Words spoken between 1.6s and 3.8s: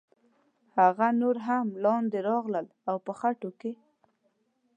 لاندې راغلل او په خټو کې.